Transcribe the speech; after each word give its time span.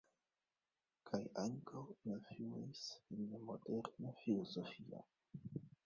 Kaj 1.09 1.19
ankaŭ 1.41 1.83
influis 2.13 2.83
en 3.19 3.31
la 3.35 3.45
moderna 3.53 4.19
filozofio. 4.25 5.09